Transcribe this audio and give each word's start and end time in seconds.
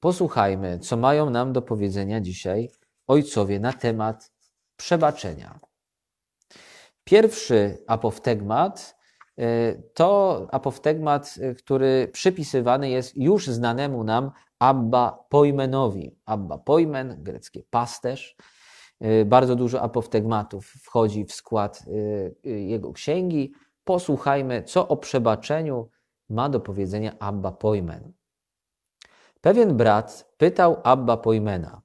Posłuchajmy, 0.00 0.78
co 0.78 0.96
mają 0.96 1.30
nam 1.30 1.52
do 1.52 1.62
powiedzenia 1.62 2.20
dzisiaj 2.20 2.70
ojcowie 3.06 3.60
na 3.60 3.72
temat 3.72 4.32
przebaczenia. 4.76 5.60
Pierwszy 7.04 7.78
apoftegmat 7.86 8.96
e, 9.38 9.74
to 9.94 10.46
apoftegmat, 10.50 11.34
e, 11.40 11.54
który 11.54 12.08
przypisywany 12.12 12.90
jest 12.90 13.16
już 13.16 13.46
znanemu 13.46 14.04
nam 14.04 14.30
Abba 14.58 15.26
Poimenowi. 15.28 16.16
Abba 16.26 16.58
Poimen, 16.58 17.22
greckie 17.22 17.62
pasterz. 17.70 18.36
E, 19.00 19.24
bardzo 19.24 19.56
dużo 19.56 19.82
apoftegmatów 19.82 20.66
wchodzi 20.66 21.24
w 21.24 21.32
skład 21.32 21.84
jego 22.44 22.92
księgi. 22.92 23.52
Posłuchajmy, 23.84 24.62
co 24.62 24.88
o 24.88 24.96
przebaczeniu 24.96 25.90
ma 26.28 26.48
do 26.48 26.60
powiedzenia 26.60 27.18
Abba 27.18 27.52
Poimen. 27.52 28.19
Pewien 29.40 29.76
brat 29.76 30.32
pytał 30.36 30.80
Abba 30.84 31.16
Poimena, 31.16 31.82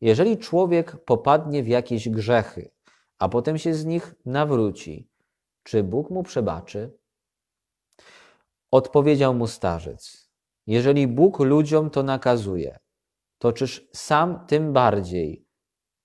jeżeli 0.00 0.38
człowiek 0.38 1.04
popadnie 1.04 1.62
w 1.62 1.68
jakieś 1.68 2.08
grzechy, 2.08 2.70
a 3.18 3.28
potem 3.28 3.58
się 3.58 3.74
z 3.74 3.84
nich 3.84 4.14
nawróci, 4.26 5.08
czy 5.62 5.82
Bóg 5.82 6.10
mu 6.10 6.22
przebaczy? 6.22 6.98
Odpowiedział 8.70 9.34
mu 9.34 9.46
starzec: 9.46 10.30
Jeżeli 10.66 11.08
Bóg 11.08 11.38
ludziom 11.38 11.90
to 11.90 12.02
nakazuje, 12.02 12.78
to 13.38 13.52
czyż 13.52 13.88
sam 13.92 14.46
tym 14.46 14.72
bardziej 14.72 15.46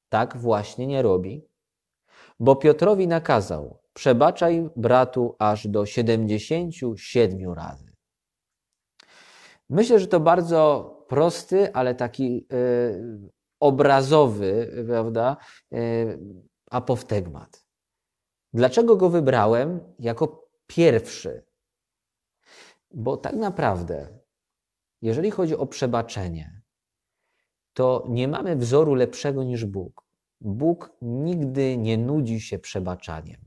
tak 0.10 0.38
właśnie 0.38 0.88
nie 0.88 1.02
robi? 1.02 1.48
Bo 2.40 2.56
Piotrowi 2.56 3.08
nakazał: 3.08 3.82
Przebaczaj 3.94 4.70
bratu 4.76 5.36
aż 5.40 5.68
do 5.68 5.86
siedemdziesięciu 5.86 6.98
siedmiu 6.98 7.54
razy. 7.54 7.90
Myślę, 9.70 10.00
że 10.00 10.08
to 10.08 10.20
bardzo 10.20 10.99
prosty, 11.10 11.74
ale 11.74 11.96
taki 11.96 12.48
y, 12.54 13.32
obrazowy, 13.60 14.84
prawda, 14.88 15.38
y, 15.74 16.20
apoftegmat. 16.72 17.66
Dlaczego 18.54 18.96
go 18.96 19.10
wybrałem 19.10 19.80
jako 20.00 20.50
pierwszy? 20.68 21.44
Bo 22.92 23.18
tak 23.18 23.36
naprawdę, 23.36 24.20
jeżeli 25.02 25.32
chodzi 25.32 25.56
o 25.56 25.68
przebaczenie, 25.68 26.62
to 27.74 28.06
nie 28.10 28.28
mamy 28.28 28.56
wzoru 28.56 28.96
lepszego 28.96 29.44
niż 29.44 29.66
Bóg. 29.66 30.06
Bóg 30.42 30.92
nigdy 31.02 31.78
nie 31.78 31.98
nudzi 31.98 32.42
się 32.42 32.60
przebaczaniem. 32.60 33.42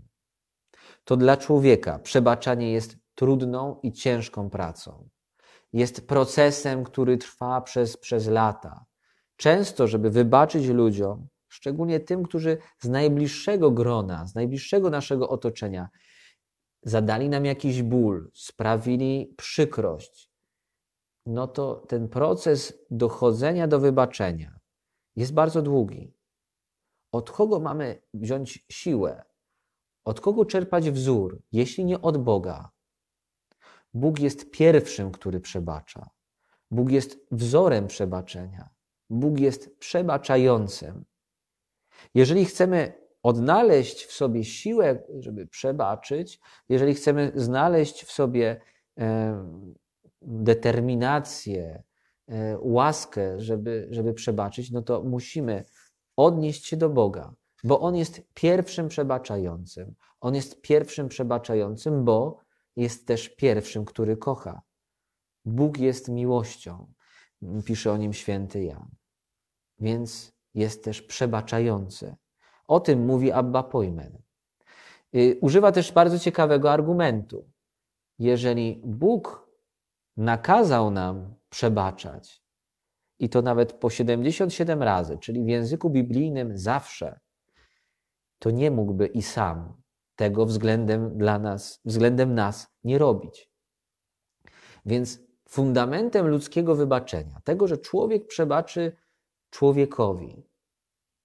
To 1.04 1.16
dla 1.16 1.36
człowieka 1.36 1.98
przebaczanie 1.98 2.72
jest 2.72 2.96
trudną 3.14 3.80
i 3.82 3.92
ciężką 3.92 4.50
pracą. 4.50 5.08
Jest 5.72 6.06
procesem, 6.06 6.84
który 6.84 7.18
trwa 7.18 7.60
przez, 7.60 7.96
przez 7.96 8.26
lata. 8.26 8.84
Często, 9.36 9.86
żeby 9.86 10.10
wybaczyć 10.10 10.66
ludziom, 10.66 11.28
szczególnie 11.48 12.00
tym, 12.00 12.22
którzy 12.22 12.58
z 12.78 12.88
najbliższego 12.88 13.70
grona, 13.70 14.26
z 14.26 14.34
najbliższego 14.34 14.90
naszego 14.90 15.28
otoczenia 15.28 15.88
zadali 16.82 17.28
nam 17.28 17.44
jakiś 17.44 17.82
ból, 17.82 18.30
sprawili 18.34 19.34
przykrość, 19.36 20.32
no 21.26 21.48
to 21.48 21.74
ten 21.74 22.08
proces 22.08 22.84
dochodzenia 22.90 23.68
do 23.68 23.80
wybaczenia 23.80 24.58
jest 25.16 25.34
bardzo 25.34 25.62
długi. 25.62 26.14
Od 27.12 27.30
kogo 27.30 27.60
mamy 27.60 28.02
wziąć 28.14 28.64
siłę? 28.70 29.24
Od 30.04 30.20
kogo 30.20 30.44
czerpać 30.44 30.90
wzór, 30.90 31.42
jeśli 31.52 31.84
nie 31.84 32.00
od 32.02 32.18
Boga? 32.18 32.70
Bóg 33.94 34.20
jest 34.20 34.50
pierwszym, 34.50 35.10
który 35.10 35.40
przebacza. 35.40 36.10
Bóg 36.70 36.90
jest 36.90 37.18
wzorem 37.30 37.86
przebaczenia. 37.86 38.68
Bóg 39.10 39.40
jest 39.40 39.78
przebaczającym. 39.78 41.04
Jeżeli 42.14 42.44
chcemy 42.44 42.92
odnaleźć 43.22 44.04
w 44.04 44.12
sobie 44.12 44.44
siłę, 44.44 45.02
żeby 45.18 45.46
przebaczyć, 45.46 46.40
jeżeli 46.68 46.94
chcemy 46.94 47.32
znaleźć 47.34 48.04
w 48.04 48.12
sobie 48.12 48.60
determinację, 50.22 51.82
e, 52.28 52.58
łaskę, 52.60 53.40
żeby, 53.40 53.88
żeby 53.90 54.14
przebaczyć, 54.14 54.70
no 54.70 54.82
to 54.82 55.02
musimy 55.02 55.64
odnieść 56.16 56.66
się 56.66 56.76
do 56.76 56.88
Boga, 56.88 57.34
bo 57.64 57.80
On 57.80 57.96
jest 57.96 58.22
pierwszym 58.34 58.88
przebaczającym. 58.88 59.94
On 60.20 60.34
jest 60.34 60.60
pierwszym 60.60 61.08
przebaczającym, 61.08 62.04
bo 62.04 62.38
jest 62.76 63.06
też 63.06 63.28
pierwszym, 63.28 63.84
który 63.84 64.16
kocha. 64.16 64.62
Bóg 65.44 65.78
jest 65.78 66.08
miłością, 66.08 66.92
pisze 67.64 67.92
o 67.92 67.96
nim 67.96 68.12
święty 68.12 68.62
Jan. 68.62 68.90
Więc 69.78 70.32
jest 70.54 70.84
też 70.84 71.02
przebaczający. 71.02 72.16
O 72.68 72.80
tym 72.80 73.04
mówi 73.06 73.32
Abba 73.32 73.62
Pojmen. 73.62 74.22
Y, 75.14 75.38
używa 75.40 75.72
też 75.72 75.92
bardzo 75.92 76.18
ciekawego 76.18 76.72
argumentu. 76.72 77.50
Jeżeli 78.18 78.82
Bóg 78.84 79.50
nakazał 80.16 80.90
nam 80.90 81.34
przebaczać, 81.48 82.42
i 83.18 83.28
to 83.28 83.42
nawet 83.42 83.72
po 83.72 83.90
77 83.90 84.82
razy, 84.82 85.18
czyli 85.18 85.44
w 85.44 85.48
języku 85.48 85.90
biblijnym 85.90 86.58
zawsze, 86.58 87.20
to 88.38 88.50
nie 88.50 88.70
mógłby 88.70 89.06
i 89.06 89.22
sam 89.22 89.81
tego 90.16 90.46
względem 90.46 91.18
dla 91.18 91.38
nas, 91.38 91.80
względem 91.84 92.34
nas 92.34 92.66
nie 92.84 92.98
robić. 92.98 93.50
Więc 94.86 95.20
fundamentem 95.48 96.28
ludzkiego 96.28 96.74
wybaczenia, 96.74 97.40
tego, 97.44 97.68
że 97.68 97.78
człowiek 97.78 98.26
przebaczy 98.26 98.96
człowiekowi, 99.50 100.42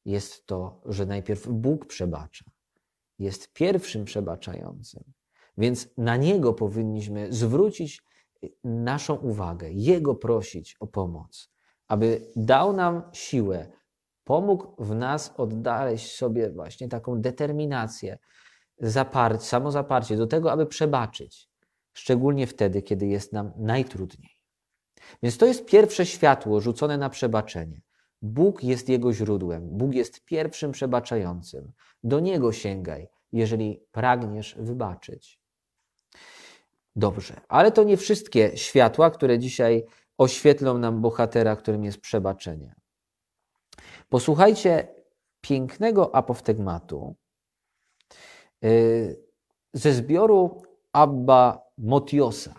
jest 0.06 0.46
to, 0.46 0.82
że 0.86 1.06
najpierw 1.06 1.48
Bóg 1.48 1.86
przebacza. 1.86 2.46
Jest 3.20 3.54
pierwszym 3.54 4.06
przebaczającym. 4.06 5.04
Więc 5.58 5.90
na 5.98 6.18
Niego 6.18 6.54
powinniśmy 6.54 7.34
zwrócić 7.34 8.04
naszą 8.64 9.16
uwagę, 9.16 9.72
Jego 9.72 10.16
prosić 10.16 10.76
o 10.80 10.88
pomoc, 10.88 11.50
aby 11.88 12.22
dał 12.36 12.74
nam 12.74 13.02
siłę, 13.14 13.72
pomógł 14.24 14.84
w 14.84 14.96
nas 14.96 15.34
odnaleźć 15.38 16.16
sobie 16.16 16.50
właśnie 16.50 16.88
taką 16.90 17.22
determinację, 17.22 18.18
zaparcie, 18.80 19.46
samozaparcie 19.46 20.18
do 20.18 20.28
tego, 20.28 20.52
aby 20.52 20.66
przebaczyć, 20.66 21.50
szczególnie 21.94 22.48
wtedy, 22.48 22.82
kiedy 22.82 23.08
jest 23.08 23.34
nam 23.34 23.52
najtrudniej. 23.58 24.38
Więc 25.24 25.38
to 25.38 25.46
jest 25.46 25.66
pierwsze 25.66 26.06
światło 26.06 26.62
rzucone 26.62 26.98
na 26.98 27.10
przebaczenie. 27.10 27.82
Bóg 28.22 28.64
jest 28.64 28.90
jego 28.90 29.14
źródłem, 29.14 29.70
Bóg 29.70 29.94
jest 29.94 30.26
pierwszym 30.26 30.72
przebaczającym. 30.72 31.72
Do 32.04 32.20
niego 32.20 32.52
sięgaj, 32.52 33.08
jeżeli 33.32 33.82
pragniesz 33.92 34.56
wybaczyć. 34.60 35.40
Dobrze, 36.96 37.42
ale 37.48 37.72
to 37.72 37.84
nie 37.84 37.98
wszystkie 37.98 38.58
światła, 38.58 39.12
które 39.12 39.40
dzisiaj 39.40 39.86
oświetlą 40.18 40.78
nam 40.78 41.02
bohatera, 41.02 41.56
którym 41.56 41.84
jest 41.84 42.02
przebaczenie. 42.02 42.76
Posłuchajcie 44.10 44.88
pięknego 45.42 46.16
apoftegmatu 46.16 47.16
ze 49.74 49.94
zbioru 49.94 50.62
Abba 50.94 51.62
Motiosa. 51.78 52.56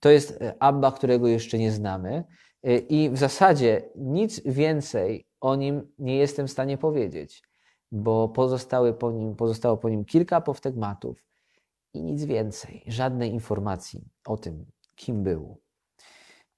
To 0.00 0.10
jest 0.10 0.38
Abba, 0.58 0.92
którego 0.92 1.28
jeszcze 1.28 1.58
nie 1.58 1.72
znamy. 1.72 2.24
Y, 2.66 2.78
I 2.78 3.10
w 3.10 3.18
zasadzie 3.18 3.88
nic 3.96 4.40
więcej 4.44 5.26
o 5.40 5.56
nim 5.56 5.92
nie 5.98 6.16
jestem 6.16 6.46
w 6.46 6.50
stanie 6.50 6.78
powiedzieć, 6.78 7.42
bo 7.92 8.28
pozostały 8.28 8.94
po 8.94 9.12
nim, 9.12 9.36
pozostało 9.36 9.76
po 9.76 9.88
nim 9.88 10.04
kilka 10.04 10.36
apoftegmatów 10.36 11.24
i 11.94 12.02
nic 12.02 12.24
więcej, 12.24 12.84
żadnej 12.86 13.30
informacji 13.30 14.08
o 14.26 14.36
tym, 14.36 14.66
kim 14.94 15.22
był. 15.22 15.60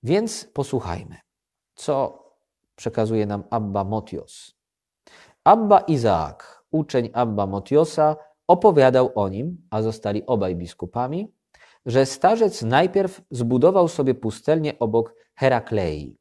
Więc 0.02 0.44
posłuchajmy, 0.44 1.16
co 1.74 2.22
przekazuje 2.76 3.26
nam 3.26 3.44
Abba 3.50 3.84
Motios. 3.84 4.54
Abba 5.44 5.80
Izaak, 5.80 6.61
uczeń 6.72 7.10
Abba 7.12 7.46
Motiosa, 7.46 8.16
opowiadał 8.46 9.12
o 9.14 9.28
nim, 9.28 9.66
a 9.70 9.82
zostali 9.82 10.26
obaj 10.26 10.56
biskupami, 10.56 11.32
że 11.86 12.06
starzec 12.06 12.62
najpierw 12.62 13.20
zbudował 13.30 13.88
sobie 13.88 14.14
pustelnię 14.14 14.78
obok 14.78 15.14
Heraklei, 15.34 16.16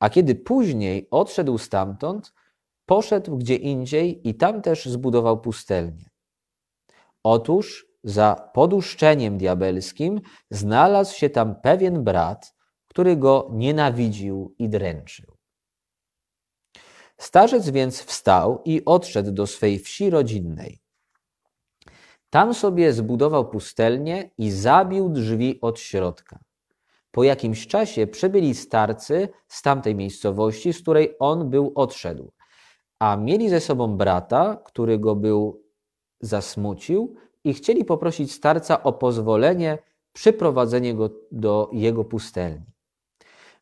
a 0.00 0.10
kiedy 0.10 0.34
później 0.34 1.08
odszedł 1.10 1.58
stamtąd, 1.58 2.34
poszedł 2.86 3.36
gdzie 3.36 3.56
indziej 3.56 4.28
i 4.28 4.34
tam 4.34 4.62
też 4.62 4.86
zbudował 4.86 5.40
pustelnię. 5.40 6.10
Otóż 7.22 7.86
za 8.04 8.50
poduszczeniem 8.54 9.38
diabelskim 9.38 10.20
znalazł 10.50 11.14
się 11.16 11.30
tam 11.30 11.54
pewien 11.60 12.04
brat, 12.04 12.54
który 12.88 13.16
go 13.16 13.50
nienawidził 13.52 14.54
i 14.58 14.68
dręczył. 14.68 15.37
Starzec 17.18 17.70
więc 17.70 18.02
wstał 18.02 18.62
i 18.64 18.84
odszedł 18.84 19.32
do 19.32 19.46
swej 19.46 19.78
wsi 19.78 20.10
rodzinnej. 20.10 20.78
Tam 22.30 22.54
sobie 22.54 22.92
zbudował 22.92 23.48
pustelnię 23.48 24.30
i 24.38 24.50
zabił 24.50 25.08
drzwi 25.08 25.60
od 25.60 25.80
środka. 25.80 26.38
Po 27.10 27.24
jakimś 27.24 27.66
czasie 27.66 28.06
przybyli 28.06 28.54
starcy 28.54 29.28
z 29.48 29.62
tamtej 29.62 29.94
miejscowości, 29.94 30.72
z 30.72 30.82
której 30.82 31.16
on 31.18 31.50
był 31.50 31.72
odszedł, 31.74 32.32
a 32.98 33.16
mieli 33.16 33.48
ze 33.48 33.60
sobą 33.60 33.96
brata, 33.96 34.62
który 34.64 34.98
go 34.98 35.16
był 35.16 35.62
zasmucił 36.20 37.14
i 37.44 37.54
chcieli 37.54 37.84
poprosić 37.84 38.32
starca 38.32 38.82
o 38.82 38.92
pozwolenie 38.92 39.78
przyprowadzenie 40.12 40.94
go 40.94 41.10
do 41.32 41.70
jego 41.72 42.04
pustelni. 42.04 42.66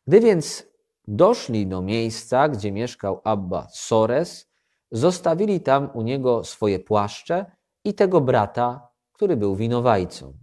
Gdy 0.07 0.19
więc 0.19 0.67
doszli 1.07 1.67
do 1.67 1.81
miejsca, 1.81 2.49
gdzie 2.49 2.71
mieszkał 2.71 3.21
Abba 3.23 3.67
Sores, 3.71 4.47
zostawili 4.91 5.61
tam 5.61 5.89
u 5.93 6.01
niego 6.01 6.43
swoje 6.43 6.79
płaszcze 6.79 7.45
i 7.83 7.93
tego 7.93 8.21
brata, 8.21 8.87
który 9.13 9.37
był 9.37 9.55
winowajcą. 9.55 10.33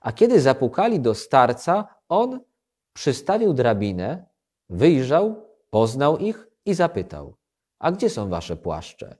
A 0.00 0.12
kiedy 0.12 0.40
zapukali 0.40 1.00
do 1.00 1.14
starca, 1.14 1.88
on 2.08 2.40
przystawił 2.92 3.52
drabinę, 3.52 4.26
wyjrzał, 4.68 5.48
poznał 5.70 6.18
ich 6.18 6.48
i 6.66 6.74
zapytał: 6.74 7.36
A 7.78 7.92
gdzie 7.92 8.10
są 8.10 8.28
wasze 8.28 8.56
płaszcze? 8.56 9.16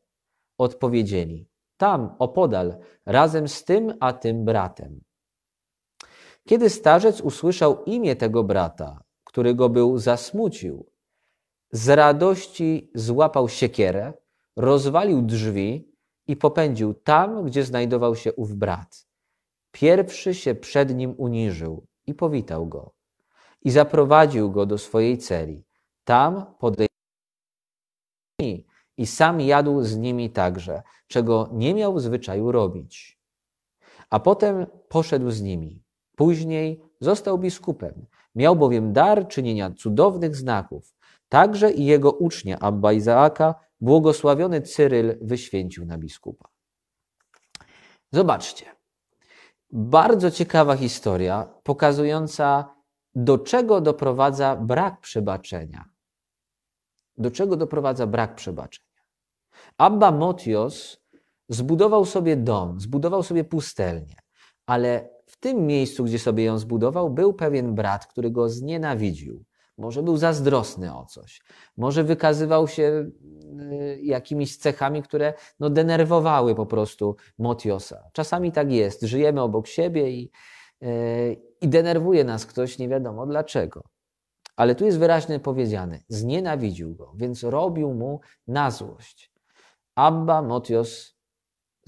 Odpowiedzieli: 0.58 1.48
Tam, 1.76 2.16
opodal, 2.18 2.78
razem 3.06 3.48
z 3.48 3.64
tym 3.64 3.94
a 4.00 4.12
tym 4.12 4.44
bratem. 4.44 5.00
Kiedy 6.48 6.70
starzec 6.70 7.20
usłyszał 7.20 7.84
imię 7.84 8.16
tego 8.16 8.44
brata, 8.44 9.02
który 9.30 9.54
go 9.54 9.68
był 9.68 9.98
zasmucił, 9.98 10.86
z 11.72 11.88
radości 11.88 12.90
złapał 12.94 13.48
siekierę, 13.48 14.12
rozwalił 14.56 15.22
drzwi 15.22 15.92
i 16.26 16.36
popędził 16.36 16.94
tam, 16.94 17.44
gdzie 17.44 17.64
znajdował 17.64 18.16
się 18.16 18.32
ów 18.32 18.54
brat. 18.54 19.06
Pierwszy 19.72 20.34
się 20.34 20.54
przed 20.54 20.94
nim 20.94 21.14
uniżył 21.16 21.86
i 22.06 22.14
powitał 22.14 22.66
go 22.66 22.92
i 23.62 23.70
zaprowadził 23.70 24.50
go 24.50 24.66
do 24.66 24.78
swojej 24.78 25.18
celi. 25.18 25.64
Tam 26.04 26.54
podejrzał 26.58 26.88
i 28.96 29.06
sam 29.06 29.40
jadł 29.40 29.82
z 29.82 29.96
nimi 29.96 30.30
także, 30.30 30.82
czego 31.06 31.48
nie 31.52 31.74
miał 31.74 31.98
zwyczaju 31.98 32.52
robić. 32.52 33.20
A 34.10 34.20
potem 34.20 34.66
poszedł 34.88 35.30
z 35.30 35.40
nimi. 35.42 35.82
Później 36.16 36.82
został 37.00 37.38
biskupem. 37.38 38.06
Miał 38.34 38.56
bowiem 38.56 38.92
dar 38.92 39.28
czynienia 39.28 39.70
cudownych 39.70 40.36
znaków. 40.36 40.94
Także 41.28 41.72
i 41.72 41.84
jego 41.84 42.12
ucznia 42.12 42.58
Abba 42.58 42.92
Izaaka, 42.92 43.54
błogosławiony 43.80 44.62
Cyryl, 44.62 45.18
wyświęcił 45.20 45.86
na 45.86 45.98
biskupa. 45.98 46.48
Zobaczcie. 48.12 48.66
Bardzo 49.72 50.30
ciekawa 50.30 50.76
historia, 50.76 51.54
pokazująca, 51.62 52.74
do 53.14 53.38
czego 53.38 53.80
doprowadza 53.80 54.56
brak 54.56 55.00
przebaczenia. 55.00 55.84
Do 57.16 57.30
czego 57.30 57.56
doprowadza 57.56 58.06
brak 58.06 58.34
przebaczenia. 58.34 59.02
Abba 59.78 60.10
Motios 60.10 61.00
zbudował 61.48 62.04
sobie 62.04 62.36
dom, 62.36 62.80
zbudował 62.80 63.22
sobie 63.22 63.44
pustelnię, 63.44 64.16
ale 64.66 65.08
tym 65.40 65.66
miejscu, 65.66 66.04
gdzie 66.04 66.18
sobie 66.18 66.44
ją 66.44 66.58
zbudował, 66.58 67.10
był 67.10 67.32
pewien 67.32 67.74
brat, 67.74 68.06
który 68.06 68.30
go 68.30 68.48
znienawidził. 68.48 69.44
Może 69.78 70.02
był 70.02 70.16
zazdrosny 70.16 70.94
o 70.94 71.04
coś, 71.04 71.40
może 71.76 72.04
wykazywał 72.04 72.68
się 72.68 73.10
y, 73.60 74.00
jakimiś 74.02 74.56
cechami, 74.56 75.02
które 75.02 75.34
no, 75.60 75.70
denerwowały 75.70 76.54
po 76.54 76.66
prostu 76.66 77.16
Motiosa. 77.38 78.10
Czasami 78.12 78.52
tak 78.52 78.72
jest, 78.72 79.02
żyjemy 79.02 79.42
obok 79.42 79.66
siebie 79.66 80.10
i, 80.10 80.30
y, 80.82 81.36
i 81.60 81.68
denerwuje 81.68 82.24
nas 82.24 82.46
ktoś, 82.46 82.78
nie 82.78 82.88
wiadomo 82.88 83.26
dlaczego. 83.26 83.82
Ale 84.56 84.74
tu 84.74 84.84
jest 84.84 84.98
wyraźnie 84.98 85.40
powiedziane, 85.40 86.00
znienawidził 86.08 86.94
go, 86.94 87.12
więc 87.16 87.42
robił 87.42 87.94
mu 87.94 88.20
na 88.48 88.70
złość. 88.70 89.32
Abba 89.94 90.42
Motios 90.42 91.19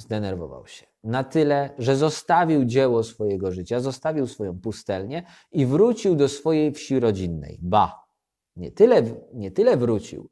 zdenerwował 0.03 0.67
się 0.67 0.87
na 1.05 1.25
tyle, 1.25 1.75
że 1.79 1.97
zostawił 1.97 2.65
dzieło 2.65 3.03
swojego 3.03 3.53
życia, 3.53 3.81
zostawił 3.81 4.27
swoją 4.27 4.61
pustelnię 4.61 5.23
i 5.53 5.67
wrócił 5.67 6.17
do 6.17 6.29
swojej 6.29 6.73
wsi 6.73 7.01
rodzinnej. 7.01 7.59
Ba, 7.63 8.05
nie 8.57 8.73
tyle, 8.73 9.03
nie 9.35 9.51
tyle 9.51 9.77
wrócił, 9.77 10.31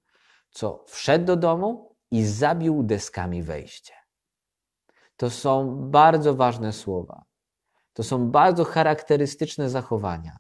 co 0.51 0.85
wszedł 0.89 1.25
do 1.25 1.37
domu 1.37 1.97
i 2.11 2.25
zabił 2.25 2.83
deskami 2.83 3.43
wejście. 3.43 3.95
To 5.17 5.31
są 5.31 5.77
bardzo 5.91 6.35
ważne 6.35 6.73
słowa. 6.73 7.25
To 7.93 8.03
są 8.03 8.31
bardzo 8.31 8.65
charakterystyczne 8.65 9.71
zachowania. 9.71 10.39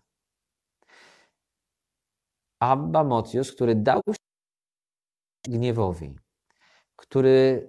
Abba 2.60 3.04
Motios, 3.04 3.52
który 3.52 3.74
dał 3.74 4.00
się 4.08 4.14
gniewowi, 5.44 6.18
który 6.96 7.68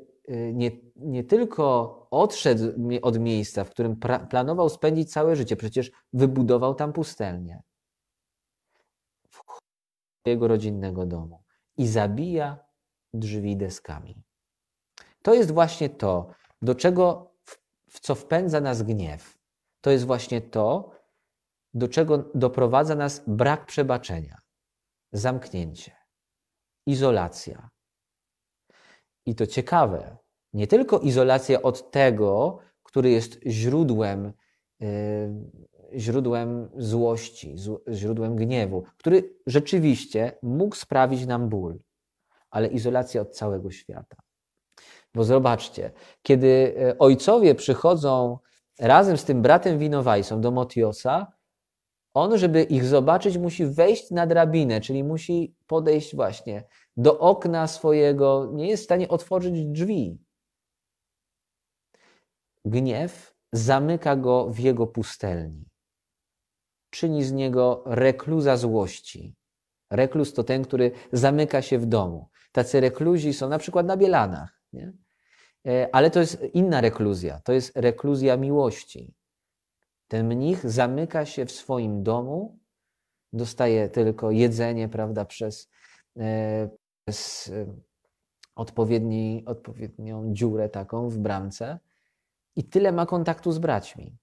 nie, 0.54 0.72
nie 0.96 1.24
tylko 1.24 2.08
odszedł 2.12 2.64
od 3.02 3.20
miejsca, 3.20 3.64
w 3.64 3.70
którym 3.70 4.00
planował 4.30 4.70
spędzić 4.70 5.12
całe 5.12 5.36
życie, 5.36 5.56
przecież 5.56 5.92
wybudował 6.14 6.76
tam 6.76 6.94
pustelnię, 6.94 7.62
jego 10.26 10.48
rodzinnego 10.48 11.06
domu 11.06 11.44
i 11.78 11.88
zabija 11.88 12.58
drzwi 13.14 13.58
deskami. 13.58 14.24
To 15.22 15.34
jest 15.34 15.52
właśnie 15.52 15.90
to, 15.90 16.32
do 16.62 16.76
czego, 16.76 17.32
w 17.90 18.00
co 18.00 18.16
wpędza 18.16 18.62
nas 18.62 18.84
gniew. 18.84 19.38
To 19.82 19.92
jest 19.92 20.06
właśnie 20.06 20.42
to, 20.42 20.92
do 21.74 21.88
czego 21.88 22.18
doprowadza 22.36 22.96
nas 22.96 23.24
brak 23.28 23.66
przebaczenia, 23.66 24.38
zamknięcie, 25.12 25.96
izolacja. 26.86 27.70
I 29.26 29.36
to 29.36 29.48
ciekawe, 29.48 30.18
nie 30.54 30.68
tylko 30.68 31.00
izolacja 31.00 31.62
od 31.62 31.92
tego, 31.92 32.60
który 32.84 33.10
jest 33.10 33.40
źródłem, 33.48 34.34
yy, 34.80 34.88
źródłem 35.96 36.70
złości, 36.78 37.56
źródłem 37.92 38.36
gniewu, 38.36 38.84
który 38.98 39.34
rzeczywiście 39.48 40.38
mógł 40.42 40.76
sprawić 40.76 41.26
nam 41.26 41.50
ból, 41.50 41.80
ale 42.50 42.68
izolacja 42.68 43.22
od 43.22 43.36
całego 43.36 43.72
świata. 43.72 44.18
Bo 45.16 45.24
zobaczcie, 45.24 45.92
kiedy 46.22 46.76
e, 46.80 46.98
ojcowie 46.98 47.56
przychodzą 47.56 48.38
razem 48.80 49.18
z 49.18 49.24
tym 49.26 49.42
bratem 49.42 49.80
winowajcą 49.80 50.42
do 50.42 50.52
Motiosa, 50.52 51.32
on, 52.14 52.38
żeby 52.38 52.64
ich 52.64 52.86
zobaczyć, 52.86 53.38
musi 53.38 53.66
wejść 53.66 54.12
na 54.12 54.28
drabinę, 54.28 54.82
czyli 54.82 55.04
musi 55.04 55.56
podejść 55.68 56.16
właśnie 56.16 56.64
do 56.98 57.20
okna 57.20 57.68
swojego, 57.68 58.50
nie 58.54 58.68
jest 58.68 58.84
w 58.84 58.86
stanie 58.86 59.10
otworzyć 59.10 59.65
drzwi. 59.65 60.18
Gniew 62.65 63.36
zamyka 63.54 64.15
go 64.15 64.50
w 64.50 64.60
jego 64.60 64.88
pustelni. 64.88 65.65
Czyni 66.89 67.24
z 67.24 67.32
niego 67.32 67.84
rekluza 67.86 68.58
złości. 68.58 69.36
Rekluz 69.89 70.34
to 70.34 70.44
ten, 70.44 70.63
który 70.63 70.92
zamyka 71.12 71.62
się 71.62 71.80
w 71.80 71.86
domu. 71.86 72.30
Tacy 72.51 72.80
rekluzi 72.80 73.34
są 73.34 73.50
na 73.50 73.58
przykład 73.58 73.86
na 73.86 73.98
Bielanach. 73.98 74.62
Nie? 74.74 74.94
E, 75.68 75.96
ale 75.96 76.12
to 76.12 76.20
jest 76.20 76.44
inna 76.54 76.82
rekluzja. 76.82 77.39
To 77.39 77.54
jest 77.54 77.77
rekluzja 77.77 78.38
miłości. 78.38 79.13
Ten 80.08 80.27
mnich 80.27 80.70
zamyka 80.70 81.25
się 81.25 81.46
w 81.46 81.51
swoim 81.51 82.04
domu, 82.04 82.60
dostaje 83.34 83.89
tylko 83.89 84.32
jedzenie, 84.32 84.89
prawda, 84.89 85.25
przez, 85.25 85.70
e, 86.18 86.70
przez 87.12 87.51
e, 87.53 87.65
odpowiedni, 88.56 89.44
odpowiednią 89.46 90.34
dziurę 90.34 90.70
taką 90.70 91.10
w 91.10 91.18
bramce 91.18 91.80
i 92.56 92.63
tyle 92.63 92.91
ma 92.91 93.06
kontaktu 93.06 93.51
z 93.51 93.60
braćmi. 93.60 94.18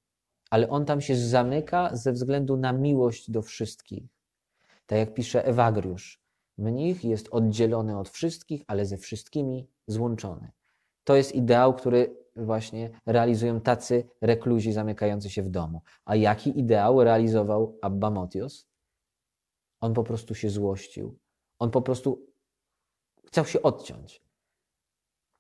Ale 0.51 0.69
on 0.69 0.85
tam 0.85 1.01
się 1.01 1.17
zamyka 1.17 1.97
ze 1.97 2.13
względu 2.13 2.57
na 2.57 2.73
miłość 2.73 3.31
do 3.31 3.43
wszystkich. 3.43 4.05
Tak 4.87 4.99
jak 4.99 5.15
pisze 5.15 5.47
Ewagriusz, 5.47 6.23
mnich 6.59 7.05
jest 7.05 7.29
oddzielony 7.31 7.99
od 7.99 8.09
wszystkich, 8.09 8.65
ale 8.67 8.87
ze 8.87 8.97
wszystkimi 8.97 9.69
złączony. 9.87 10.53
To 11.05 11.17
jest 11.17 11.35
ideał, 11.35 11.75
który 11.75 12.17
właśnie 12.37 12.91
realizują 13.07 13.61
tacy 13.61 14.05
rekluzi 14.21 14.73
zamykający 14.73 15.31
się 15.31 15.43
w 15.43 15.49
domu. 15.49 15.83
A 16.05 16.17
jaki 16.17 16.61
ideał 16.61 17.05
realizował 17.05 17.79
Abba 17.83 18.11
Motios? 18.11 18.67
On 19.81 19.95
po 19.95 20.05
prostu 20.05 20.35
się 20.35 20.51
złościł. 20.51 21.19
On 21.59 21.71
po 21.71 21.83
prostu 21.83 22.29
chciał 23.29 23.45
się 23.45 23.63
odciąć. 23.63 24.23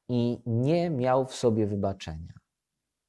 I 0.08 0.42
nie 0.46 0.90
miał 0.90 1.26
w 1.26 1.34
sobie 1.34 1.66
wybaczenia. 1.66 2.32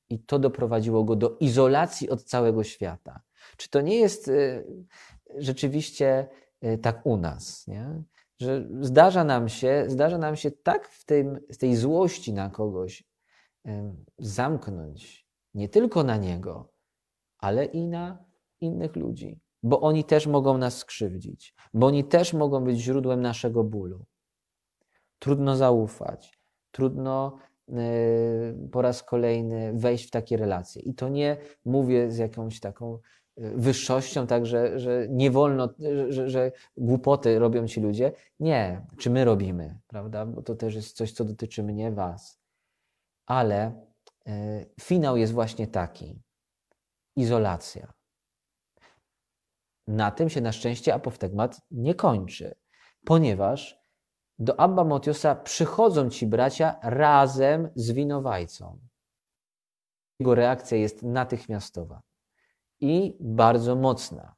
I 0.09 0.19
to 0.19 0.39
doprowadziło 0.39 1.03
go 1.03 1.15
do 1.15 1.38
izolacji 1.39 2.09
od 2.09 2.24
całego 2.24 2.63
świata. 2.63 3.21
Czy 3.57 3.69
to 3.69 3.81
nie 3.81 3.95
jest 3.95 4.27
y, 4.27 4.65
rzeczywiście 5.38 6.27
y, 6.63 6.77
tak 6.77 7.05
u 7.05 7.17
nas, 7.17 7.67
nie? 7.67 8.03
że 8.39 8.67
zdarza 8.81 9.24
nam 9.24 9.50
się, 9.50 9.86
zdarza 9.88 10.17
nam 10.17 10.36
się 10.36 10.51
tak 10.51 10.88
w, 10.88 11.05
tym, 11.05 11.39
w 11.51 11.57
tej 11.57 11.75
złości 11.75 12.33
na 12.33 12.50
kogoś 12.50 13.09
zamknąć, 14.17 15.27
nie 15.53 15.69
tylko 15.69 16.03
na 16.03 16.17
niego, 16.17 16.71
ale 17.38 17.65
i 17.65 17.88
na 17.88 18.25
innych 18.62 18.95
ludzi. 18.95 19.39
bo 19.63 19.81
oni 19.81 20.03
też 20.03 20.27
mogą 20.27 20.57
nas 20.57 20.77
skrzywdzić, 20.77 21.55
bo 21.74 21.88
oni 21.88 22.03
też 22.03 22.33
mogą 22.33 22.63
być 22.63 22.79
źródłem 22.79 23.21
naszego 23.21 23.63
bólu. 23.63 24.05
Trudno 25.19 25.55
zaufać, 25.55 26.39
trudno 26.71 27.38
yy, 27.67 28.69
po 28.71 28.81
raz 28.81 29.03
kolejny 29.03 29.73
wejść 29.73 30.07
w 30.07 30.11
takie 30.11 30.38
relacje. 30.38 30.81
I 30.81 30.93
to 30.93 31.09
nie 31.09 31.38
mówię 31.65 32.11
z 32.11 32.17
jakąś 32.17 32.59
taką 32.59 32.99
yy, 33.38 33.51
wyższością, 33.55 34.27
tak, 34.27 34.45
że, 34.45 34.79
że 34.79 35.07
nie 35.09 35.31
wolno, 35.31 35.69
że, 36.09 36.29
że 36.29 36.51
głupoty 36.77 37.39
robią 37.39 37.67
ci 37.67 37.81
ludzie. 37.81 38.11
Nie, 38.39 38.85
czy 38.97 39.09
my 39.09 39.25
robimy, 39.25 39.79
prawda? 39.88 40.25
Bo 40.25 40.41
to 40.41 40.55
też 40.55 40.75
jest 40.75 40.97
coś, 40.97 41.11
co 41.11 41.25
dotyczy 41.25 41.63
mnie, 41.63 41.91
was. 41.91 42.39
Ale 43.25 43.85
yy, 44.25 44.33
finał 44.81 45.17
jest 45.17 45.33
właśnie 45.33 45.67
taki 45.67 46.21
izolacja. 47.15 47.93
Na 49.88 50.11
tym 50.11 50.29
się 50.29 50.41
na 50.41 50.51
szczęście 50.51 50.93
apoftegmat 50.93 51.61
nie 51.71 51.95
kończy, 51.95 52.55
ponieważ 53.05 53.78
do 54.39 54.60
Abba 54.60 54.84
Motiosa 54.84 55.36
przychodzą 55.36 56.10
ci 56.10 56.27
bracia 56.27 56.75
razem 56.81 57.69
z 57.75 57.91
winowajcą. 57.91 58.79
Jego 60.19 60.36
reakcja 60.36 60.77
jest 60.77 61.03
natychmiastowa 61.03 62.01
i 62.79 63.17
bardzo 63.19 63.75
mocna. 63.75 64.36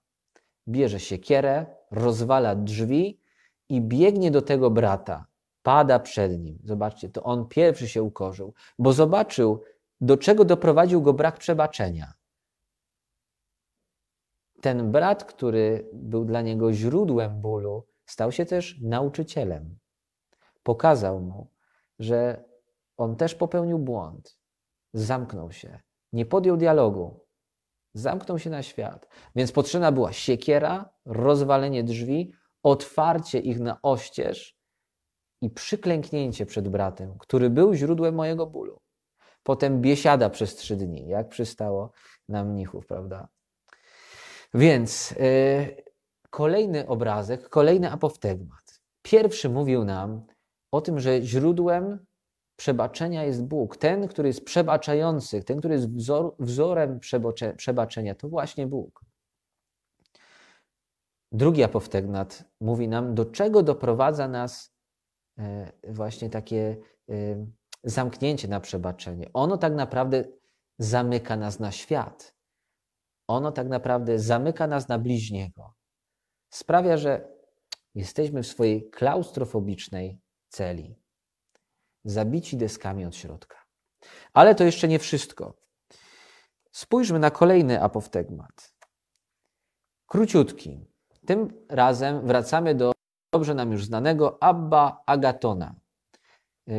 Bierze 0.67 0.99
siekierę, 0.99 1.65
rozwala 1.91 2.55
drzwi 2.55 3.21
i 3.69 3.81
biegnie 3.81 4.31
do 4.31 4.41
tego 4.41 4.71
brata. 4.71 5.25
Pada 5.63 5.99
przed 5.99 6.39
nim. 6.39 6.59
Zobaczcie, 6.63 7.09
to 7.09 7.23
on 7.23 7.47
pierwszy 7.47 7.87
się 7.87 8.03
ukorzył, 8.03 8.53
bo 8.79 8.93
zobaczył, 8.93 9.63
do 10.01 10.17
czego 10.17 10.45
doprowadził 10.45 11.01
go 11.01 11.13
brak 11.13 11.37
przebaczenia 11.37 12.13
ten 14.61 14.91
brat, 14.91 15.23
który 15.23 15.89
był 15.93 16.25
dla 16.25 16.41
niego 16.41 16.73
źródłem 16.73 17.41
bólu, 17.41 17.85
stał 18.05 18.31
się 18.31 18.45
też 18.45 18.79
nauczycielem. 18.81 19.77
Pokazał 20.63 21.19
mu, 21.19 21.51
że 21.99 22.43
on 22.97 23.15
też 23.15 23.35
popełnił 23.35 23.79
błąd. 23.79 24.37
Zamknął 24.93 25.51
się, 25.51 25.79
nie 26.13 26.25
podjął 26.25 26.57
dialogu, 26.57 27.25
zamknął 27.93 28.39
się 28.39 28.49
na 28.49 28.63
świat. 28.63 29.07
Więc 29.35 29.51
potrzebna 29.51 29.91
była 29.91 30.13
siekiera, 30.13 30.89
rozwalenie 31.05 31.83
drzwi, 31.83 32.33
otwarcie 32.63 33.39
ich 33.39 33.59
na 33.59 33.81
oścież 33.81 34.57
i 35.41 35.49
przyklęknięcie 35.49 36.45
przed 36.45 36.69
bratem, 36.69 37.17
który 37.17 37.49
był 37.49 37.73
źródłem 37.73 38.15
mojego 38.15 38.47
bólu. 38.47 38.81
Potem 39.43 39.81
biesiada 39.81 40.29
przez 40.29 40.55
trzy 40.55 40.75
dni, 40.75 41.07
jak 41.07 41.29
przystało 41.29 41.91
na 42.29 42.43
mnichów, 42.43 42.87
prawda? 42.87 43.27
Więc 44.53 45.11
yy, 45.11 45.83
kolejny 46.29 46.87
obrazek, 46.87 47.49
kolejny 47.49 47.91
apoftegmat. 47.91 48.81
Pierwszy 49.01 49.49
mówił 49.49 49.85
nam 49.85 50.25
o 50.71 50.81
tym, 50.81 50.99
że 50.99 51.21
źródłem 51.21 52.05
przebaczenia 52.55 53.23
jest 53.23 53.45
Bóg. 53.45 53.77
Ten, 53.77 54.07
który 54.07 54.27
jest 54.29 54.45
przebaczający, 54.45 55.43
ten, 55.43 55.59
który 55.59 55.73
jest 55.73 55.89
wzor, 55.89 56.35
wzorem 56.39 56.99
przebaczenia, 57.57 58.15
to 58.15 58.29
właśnie 58.29 58.67
Bóg. 58.67 59.05
Drugi 61.31 61.63
apoftegmat 61.63 62.43
mówi 62.61 62.87
nam, 62.87 63.15
do 63.15 63.25
czego 63.25 63.63
doprowadza 63.63 64.27
nas 64.27 64.73
e, 65.39 65.71
właśnie 65.87 66.29
takie 66.29 66.77
e, 67.09 67.13
zamknięcie 67.83 68.47
na 68.47 68.59
przebaczenie. 68.59 69.29
Ono 69.33 69.57
tak 69.57 69.73
naprawdę 69.73 70.23
zamyka 70.79 71.37
nas 71.37 71.59
na 71.59 71.71
świat 71.71 72.41
ono 73.31 73.51
tak 73.51 73.67
naprawdę 73.67 74.19
zamyka 74.19 74.67
nas 74.67 74.87
na 74.87 74.99
bliźniego. 74.99 75.73
Sprawia, 76.49 76.97
że 76.97 77.33
jesteśmy 77.95 78.43
w 78.43 78.47
swojej 78.47 78.89
klaustrofobicznej 78.89 80.20
celi, 80.51 80.95
zabici 82.05 82.57
deskami 82.57 83.05
od 83.05 83.15
środka. 83.15 83.57
Ale 84.33 84.55
to 84.55 84.63
jeszcze 84.63 84.87
nie 84.87 84.99
wszystko. 84.99 85.53
Spójrzmy 86.71 87.19
na 87.19 87.31
kolejny 87.31 87.83
apoftegmat. 87.83 88.73
Króciutki. 90.07 90.85
Tym 91.25 91.65
razem 91.69 92.27
wracamy 92.27 92.75
do 92.75 92.91
dobrze 93.33 93.53
nam 93.53 93.71
już 93.71 93.85
znanego 93.85 94.43
Abba 94.43 95.03
Agatona, 95.05 95.75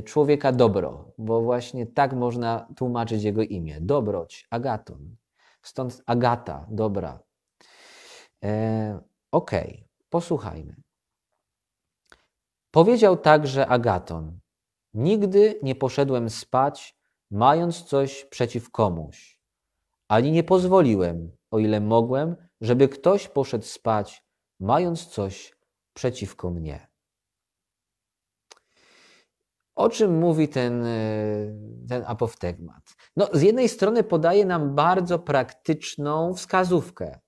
człowieka 0.05 0.53
dobro, 0.53 1.13
bo 1.19 1.41
właśnie 1.41 1.87
tak 1.87 2.13
można 2.13 2.69
tłumaczyć 2.77 3.23
jego 3.23 3.43
imię. 3.43 3.81
Dobroć, 3.81 4.47
Agaton. 4.51 5.17
Stąd 5.63 6.03
Agata, 6.07 6.67
dobra. 6.71 7.23
E, 8.45 9.01
Okej, 9.33 9.71
okay, 9.71 9.85
posłuchajmy. 10.11 10.77
Powiedział 12.73 13.17
także 13.17 13.67
Agaton: 13.67 14.41
Nigdy 14.95 15.59
nie 15.63 15.75
poszedłem 15.75 16.31
spać, 16.31 16.97
mając 17.31 17.83
coś 17.83 18.25
przeciw 18.25 18.71
komuś, 18.71 19.41
ani 20.09 20.33
nie 20.33 20.45
pozwoliłem, 20.45 21.37
o 21.51 21.59
ile 21.59 21.81
mogłem, 21.81 22.37
żeby 22.61 22.89
ktoś 22.89 23.29
poszedł 23.29 23.65
spać, 23.65 24.25
mając 24.61 25.07
coś 25.07 25.57
przeciwko 25.95 26.51
mnie. 26.51 26.87
O 29.75 29.89
czym 29.89 30.19
mówi 30.19 30.49
ten, 30.49 30.85
e, 30.85 30.97
ten 31.89 32.05
apoftegmat? 32.07 32.83
No, 33.17 33.29
z 33.33 33.43
jednej 33.43 33.69
strony 33.69 34.05
podaje 34.05 34.47
nam 34.47 34.75
bardzo 34.75 35.19
praktyczną 35.19 36.35
wskazówkę. 36.35 37.21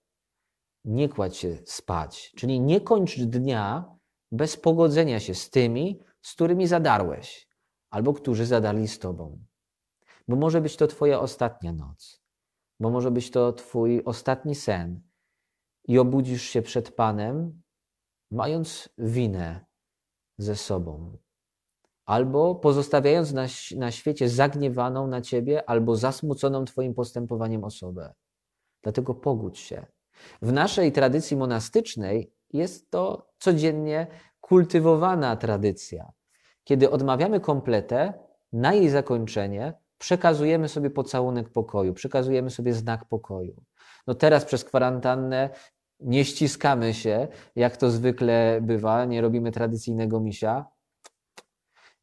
Nie 0.84 1.08
kładź 1.08 1.36
się 1.36 1.56
spać, 1.64 2.32
czyli 2.36 2.60
nie 2.60 2.80
kończ 2.80 3.20
dnia 3.20 3.94
bez 4.34 4.56
pogodzenia 4.56 5.20
się 5.20 5.34
z 5.34 5.50
tymi, 5.50 6.00
z 6.22 6.32
którymi 6.32 6.66
zadarłeś, 6.66 7.48
albo 7.90 8.12
którzy 8.12 8.46
zadarli 8.46 8.88
z 8.88 8.98
tobą. 8.98 9.44
Bo 10.28 10.36
może 10.36 10.60
być 10.60 10.76
to 10.76 10.86
Twoja 10.86 11.20
ostatnia 11.20 11.72
noc, 11.72 12.22
bo 12.80 12.90
może 12.90 13.10
być 13.10 13.30
to 13.30 13.52
Twój 13.52 14.02
ostatni 14.04 14.54
sen 14.54 15.02
i 15.88 15.98
obudzisz 15.98 16.42
się 16.42 16.62
przed 16.62 16.94
Panem, 16.94 17.62
mając 18.30 18.88
winę 18.98 19.66
ze 20.38 20.56
sobą 20.56 21.18
albo 22.04 22.54
pozostawiając 22.54 23.32
na, 23.32 23.46
na 23.76 23.90
świecie 23.90 24.28
zagniewaną 24.28 25.06
na 25.06 25.20
ciebie, 25.20 25.70
albo 25.70 25.96
zasmuconą 25.96 26.64
Twoim 26.64 26.94
postępowaniem 26.94 27.64
osobę. 27.64 28.14
Dlatego 28.82 29.14
pogódź 29.14 29.58
się. 29.58 29.86
W 30.42 30.52
naszej 30.52 30.92
tradycji 30.92 31.36
monastycznej 31.36 32.33
jest 32.52 32.90
to 32.90 33.26
codziennie 33.38 34.06
kultywowana 34.40 35.36
tradycja. 35.36 36.12
Kiedy 36.64 36.90
odmawiamy 36.90 37.40
kompletę, 37.40 38.12
na 38.52 38.72
jej 38.72 38.88
zakończenie 38.88 39.74
przekazujemy 39.98 40.68
sobie 40.68 40.90
pocałunek 40.90 41.50
pokoju, 41.50 41.94
przekazujemy 41.94 42.50
sobie 42.50 42.72
znak 42.72 43.04
pokoju. 43.04 43.62
No 44.06 44.14
teraz 44.14 44.44
przez 44.44 44.64
kwarantannę 44.64 45.50
nie 46.00 46.24
ściskamy 46.24 46.94
się, 46.94 47.28
jak 47.56 47.76
to 47.76 47.90
zwykle 47.90 48.58
bywa, 48.62 49.04
nie 49.04 49.20
robimy 49.20 49.52
tradycyjnego 49.52 50.20
misia, 50.20 50.66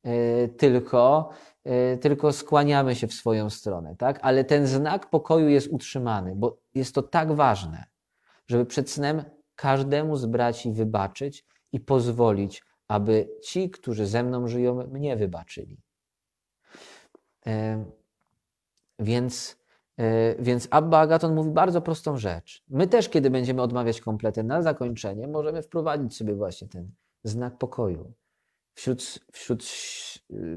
E, 0.04 0.48
tylko, 0.48 1.30
e, 1.64 1.98
tylko 1.98 2.34
skłaniamy 2.34 2.96
się 2.96 3.08
w 3.08 3.14
swoją 3.14 3.50
stronę, 3.50 3.96
tak? 3.96 4.20
Ale 4.22 4.44
ten 4.44 4.68
znak 4.68 5.10
pokoju 5.10 5.50
jest 5.50 5.68
utrzymany, 5.68 6.34
bo 6.36 6.58
jest 6.74 6.96
to 6.96 7.04
tak 7.04 7.32
ważne, 7.32 7.84
żeby 8.48 8.66
przed 8.66 8.90
snem 8.90 9.24
każdemu 9.62 10.16
z 10.16 10.26
braci 10.26 10.72
wybaczyć 10.72 11.46
i 11.72 11.80
pozwolić, 11.80 12.64
aby 12.88 13.30
ci, 13.44 13.70
którzy 13.70 14.06
ze 14.06 14.24
mną 14.24 14.48
żyją, 14.48 14.88
mnie 14.88 15.16
wybaczyli. 15.16 15.78
E, 17.48 17.86
więc, 19.00 19.58
więc 20.40 20.68
Abba 20.72 21.00
Agaton 21.00 21.36
mówi 21.36 21.50
bardzo 21.50 21.82
prostą 21.82 22.18
rzecz. 22.18 22.64
My 22.70 22.88
też, 22.88 23.10
kiedy 23.10 23.30
będziemy 23.30 23.62
odmawiać 23.62 24.02
kompletę 24.02 24.44
na 24.44 24.62
zakończenie, 24.62 25.28
możemy 25.28 25.62
wprowadzić 25.62 26.18
sobie 26.18 26.36
właśnie 26.36 26.68
ten 26.68 26.92
znak 27.24 27.58
pokoju 27.58 28.14
wśród, 28.74 29.20
wśród 29.32 29.64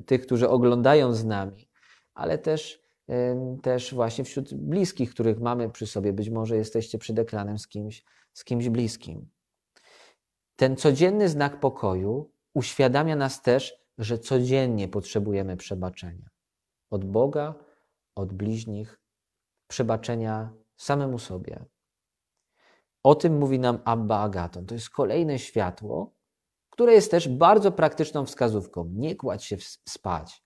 tych, 0.07 0.27
którzy 0.27 0.49
oglądają 0.49 1.13
z 1.13 1.25
nami, 1.25 1.69
ale 2.15 2.39
też, 2.39 2.83
też 3.63 3.95
właśnie 3.95 4.25
wśród 4.25 4.55
bliskich, 4.55 5.11
których 5.11 5.41
mamy 5.41 5.71
przy 5.71 5.87
sobie. 5.87 6.13
Być 6.13 6.31
może 6.31 6.57
jesteście 6.57 6.99
przed 6.99 7.19
ekranem 7.19 7.59
z 7.59 7.69
kimś, 7.69 8.05
z 8.35 8.45
kimś 8.45 8.69
bliskim. 8.69 9.29
Ten 10.57 10.77
codzienny 10.77 11.29
znak 11.29 11.61
pokoju 11.61 12.31
uświadamia 12.55 13.17
nas 13.17 13.43
też, 13.43 13.85
że 13.99 14.19
codziennie 14.19 14.89
potrzebujemy 14.89 15.57
przebaczenia 15.57 16.31
od 16.91 17.05
Boga, 17.05 17.55
od 18.15 18.33
bliźnich, 18.33 19.01
przebaczenia 19.69 20.53
samemu 20.77 21.19
sobie. 21.19 21.65
O 23.03 23.15
tym 23.15 23.39
mówi 23.39 23.59
nam 23.59 23.79
Abba 23.85 24.21
Agaton. 24.21 24.67
To 24.67 24.75
jest 24.75 24.91
kolejne 24.91 25.39
światło, 25.39 26.15
które 26.71 26.93
jest 26.93 27.11
też 27.11 27.29
bardzo 27.29 27.73
praktyczną 27.73 28.27
wskazówką. 28.27 28.89
Nie 28.93 29.17
kładź 29.17 29.45
się 29.45 29.57
spać. 29.89 30.45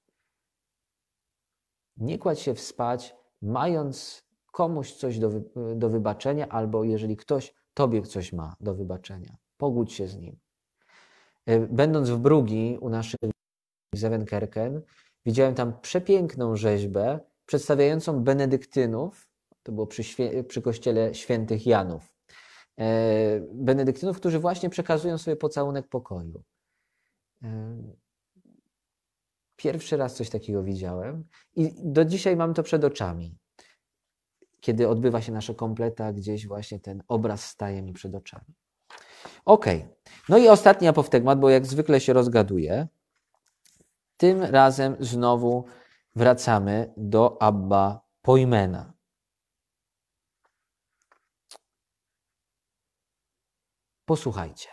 Nie 1.97 2.19
kładź 2.19 2.41
się 2.41 2.57
spać, 2.57 3.17
mając 3.43 4.25
komuś 4.53 4.93
coś 4.93 5.19
do, 5.19 5.31
do 5.77 5.89
wybaczenia, 5.89 6.49
albo 6.49 6.85
jeżeli 6.85 7.17
ktoś 7.17 7.55
Tobie 7.79 8.03
coś 8.03 8.33
ma 8.33 8.57
do 8.61 8.75
wybaczenia. 8.75 9.37
Pogódź 9.57 9.93
się 9.93 10.09
z 10.09 10.17
nim. 10.17 10.39
E, 11.47 11.61
będąc 11.61 12.11
w 12.11 12.19
Brugi 12.19 12.79
u 12.81 12.89
naszych 12.89 13.21
Zewenkerken, 13.95 14.83
widziałem 15.27 15.55
tam 15.55 15.81
przepiękną 15.81 16.57
rzeźbę 16.57 17.21
przedstawiającą 17.47 18.25
benedyktynów, 18.25 19.29
to 19.63 19.73
było 19.73 19.87
przy, 19.87 20.03
przy 20.49 20.63
kościele 20.63 21.15
świętych 21.15 21.67
Janów. 21.67 22.15
E, 22.79 23.41
benedyktynów, 23.53 24.17
którzy 24.17 24.39
właśnie 24.39 24.71
przekazują 24.71 25.19
sobie 25.19 25.37
pocałunek 25.37 25.89
pokoju. 25.89 26.43
E, 27.43 27.77
pierwszy 29.57 29.97
raz 29.97 30.15
coś 30.15 30.31
takiego 30.31 30.63
widziałem 30.63 31.25
i 31.57 31.73
do 31.85 32.05
dzisiaj 32.05 32.37
mam 32.37 32.55
to 32.55 32.63
przed 32.63 32.85
oczami. 32.85 33.39
Kiedy 34.61 34.89
odbywa 34.89 35.23
się 35.23 35.33
nasza 35.33 35.55
kompleta, 35.55 36.13
gdzieś 36.13 36.47
właśnie 36.47 36.81
ten 36.81 37.03
obraz 37.09 37.45
staje 37.45 37.83
mi 37.83 37.93
przed 37.93 38.15
oczami. 38.15 38.55
Ok. 39.45 39.67
No 40.29 40.39
i 40.39 40.49
ostatni 40.49 40.89
apoftegmat, 40.89 41.41
bo 41.41 41.51
jak 41.51 41.67
zwykle 41.67 42.01
się 42.01 42.13
rozgaduje. 42.13 42.89
Tym 44.17 44.43
razem 44.43 44.97
znowu 45.01 45.65
wracamy 46.17 46.95
do 46.97 47.43
Abba 47.43 48.01
Pojmena. 48.23 48.93
Posłuchajcie. 54.05 54.69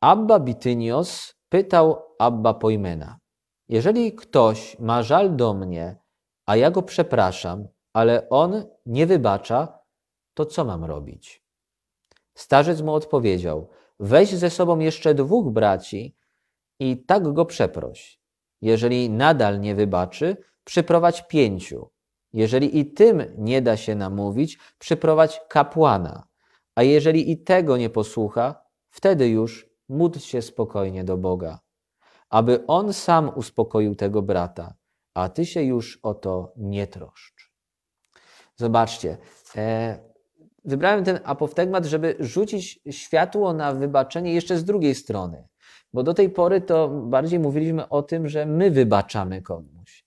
Abba 0.00 0.40
Bitynios 0.40 1.34
pytał 1.48 2.02
Abba 2.18 2.54
Pojmena: 2.54 3.18
Jeżeli 3.68 4.14
ktoś 4.14 4.78
ma 4.78 5.02
żal 5.02 5.36
do 5.36 5.54
mnie, 5.54 5.96
a 6.46 6.56
ja 6.56 6.70
go 6.70 6.82
przepraszam, 6.82 7.68
ale 7.92 8.28
on 8.28 8.64
nie 8.86 9.06
wybacza, 9.06 9.78
to 10.34 10.46
co 10.46 10.64
mam 10.64 10.84
robić? 10.84 11.44
Starzec 12.34 12.80
mu 12.80 12.94
odpowiedział: 12.94 13.68
Weź 14.00 14.34
ze 14.34 14.50
sobą 14.50 14.78
jeszcze 14.78 15.14
dwóch 15.14 15.52
braci 15.52 16.16
i 16.80 17.04
tak 17.04 17.32
go 17.32 17.44
przeproś. 17.44 18.20
Jeżeli 18.62 19.10
nadal 19.10 19.60
nie 19.60 19.74
wybaczy, 19.74 20.36
przyprowadź 20.64 21.22
pięciu. 21.22 21.90
Jeżeli 22.32 22.78
i 22.78 22.86
tym 22.86 23.22
nie 23.38 23.62
da 23.62 23.76
się 23.76 23.94
namówić, 23.94 24.58
przyprowadź 24.78 25.40
kapłana. 25.48 26.26
A 26.74 26.82
jeżeli 26.82 27.30
i 27.30 27.38
tego 27.38 27.76
nie 27.76 27.90
posłucha, 27.90 28.64
wtedy 28.90 29.28
już 29.28 29.70
módl 29.88 30.18
się 30.18 30.42
spokojnie 30.42 31.04
do 31.04 31.16
Boga, 31.16 31.60
aby 32.30 32.66
on 32.66 32.92
sam 32.92 33.30
uspokoił 33.34 33.94
tego 33.94 34.22
brata, 34.22 34.74
a 35.16 35.28
ty 35.28 35.46
się 35.46 35.62
już 35.62 35.98
o 36.02 36.14
to 36.14 36.52
nie 36.56 36.86
troszcz. 36.86 37.52
Zobaczcie, 38.56 39.16
e, 39.56 39.98
wybrałem 40.64 41.04
ten 41.04 41.20
apoftegmat, 41.24 41.84
żeby 41.84 42.16
rzucić 42.20 42.80
światło 42.90 43.52
na 43.52 43.72
wybaczenie 43.72 44.34
jeszcze 44.34 44.58
z 44.58 44.64
drugiej 44.64 44.94
strony. 44.94 45.48
Bo 45.92 46.02
do 46.02 46.14
tej 46.14 46.30
pory 46.30 46.60
to 46.60 46.88
bardziej 46.88 47.38
mówiliśmy 47.38 47.88
o 47.88 48.02
tym, 48.02 48.28
że 48.28 48.46
my 48.46 48.70
wybaczamy 48.70 49.42
komuś. 49.42 50.04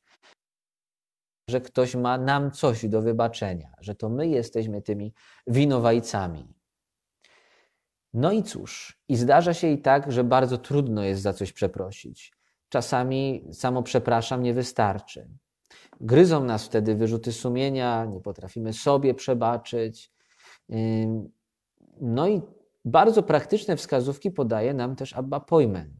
Że 1.49 1.61
ktoś 1.61 1.95
ma 1.95 2.17
nam 2.17 2.51
coś 2.51 2.85
do 2.85 3.01
wybaczenia, 3.01 3.73
że 3.79 3.95
to 3.95 4.09
my 4.09 4.27
jesteśmy 4.27 4.81
tymi 4.81 5.13
winowajcami. 5.47 6.53
No 8.13 8.31
i 8.31 8.43
cóż, 8.43 8.99
i 9.07 9.15
zdarza 9.15 9.53
się 9.53 9.67
i 9.67 9.81
tak, 9.81 10.11
że 10.11 10.23
bardzo 10.23 10.57
trudno 10.57 11.03
jest 11.03 11.21
za 11.21 11.33
coś 11.33 11.53
przeprosić. 11.53 12.38
Czasami 12.69 13.47
samo 13.53 13.83
przepraszam 13.83 14.43
nie 14.43 14.53
wystarczy. 14.53 15.29
Gryzą 16.01 16.43
nas 16.43 16.65
wtedy 16.65 16.95
wyrzuty 16.95 17.33
sumienia, 17.33 18.05
nie 18.05 18.21
potrafimy 18.21 18.73
sobie 18.73 19.13
przebaczyć. 19.13 20.11
No 22.01 22.27
i 22.27 22.41
bardzo 22.85 23.23
praktyczne 23.23 23.75
wskazówki 23.75 24.31
podaje 24.31 24.73
nam 24.73 24.95
też 24.95 25.13
Abba 25.13 25.39
Pojmen. 25.39 25.99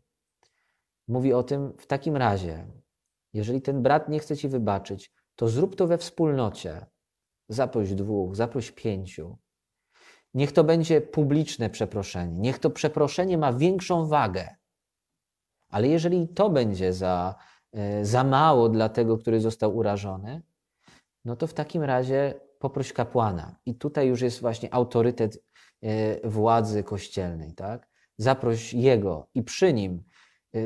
Mówi 1.07 1.33
o 1.33 1.43
tym 1.43 1.73
w 1.77 1.87
takim 1.87 2.17
razie, 2.17 2.67
jeżeli 3.33 3.61
ten 3.61 3.81
brat 3.81 4.09
nie 4.09 4.19
chce 4.19 4.37
ci 4.37 4.49
wybaczyć, 4.49 5.11
to 5.35 5.47
zrób 5.47 5.75
to 5.75 5.87
we 5.87 5.97
wspólnocie. 5.97 6.85
Zaproś 7.49 7.93
dwóch, 7.93 8.35
zaproś 8.35 8.71
pięciu. 8.71 9.37
Niech 10.33 10.51
to 10.51 10.63
będzie 10.63 11.01
publiczne 11.01 11.69
przeproszenie. 11.69 12.39
Niech 12.39 12.59
to 12.59 12.69
przeproszenie 12.69 13.37
ma 13.37 13.53
większą 13.53 14.07
wagę. 14.07 14.58
Ale 15.69 15.87
jeżeli 15.87 16.27
to 16.27 16.49
będzie 16.49 16.93
za, 16.93 17.35
e, 17.73 18.05
za 18.05 18.23
mało 18.23 18.69
dla 18.69 18.89
tego, 18.89 19.17
który 19.17 19.39
został 19.39 19.77
urażony, 19.77 20.41
no 21.25 21.35
to 21.35 21.47
w 21.47 21.53
takim 21.53 21.83
razie 21.83 22.33
poproś 22.59 22.93
kapłana. 22.93 23.55
I 23.65 23.75
tutaj 23.75 24.07
już 24.07 24.21
jest 24.21 24.41
właśnie 24.41 24.73
autorytet 24.73 25.43
e, 25.81 26.29
władzy 26.29 26.83
kościelnej, 26.83 27.53
tak? 27.53 27.89
Zaproś 28.17 28.73
jego 28.73 29.27
i 29.33 29.43
przy 29.43 29.73
nim. 29.73 30.03
E, 30.55 30.59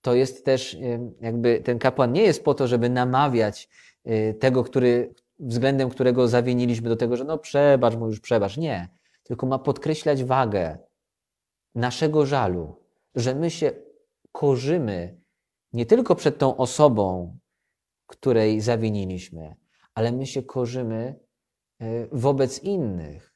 to 0.00 0.14
jest 0.14 0.44
też 0.44 0.76
jakby 1.20 1.60
ten 1.60 1.78
kapłan 1.78 2.12
nie 2.12 2.22
jest 2.22 2.44
po 2.44 2.54
to, 2.54 2.66
żeby 2.66 2.90
namawiać 2.90 3.68
tego, 4.38 4.64
który, 4.64 5.14
względem 5.38 5.90
którego 5.90 6.28
zawiniliśmy 6.28 6.88
do 6.88 6.96
tego, 6.96 7.16
że 7.16 7.24
no 7.24 7.38
przebacz 7.38 7.96
mu 7.96 8.06
już 8.06 8.20
przebacz. 8.20 8.56
Nie. 8.56 8.88
Tylko 9.22 9.46
ma 9.46 9.58
podkreślać 9.58 10.24
wagę 10.24 10.78
naszego 11.74 12.26
żalu, 12.26 12.76
że 13.14 13.34
my 13.34 13.50
się 13.50 13.72
korzymy 14.32 15.20
nie 15.72 15.86
tylko 15.86 16.14
przed 16.14 16.38
tą 16.38 16.56
osobą, 16.56 17.38
której 18.06 18.60
zawiniliśmy, 18.60 19.56
ale 19.94 20.12
my 20.12 20.26
się 20.26 20.42
korzymy 20.42 21.20
e, 21.80 22.06
wobec 22.12 22.62
innych. 22.62 23.34